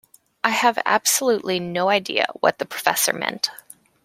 I 0.43 0.49
have 0.49 0.81
absolutely 0.83 1.59
no 1.59 1.89
idea 1.89 2.25
what 2.39 2.57
the 2.57 2.65
professor 2.65 3.13
meant. 3.13 3.51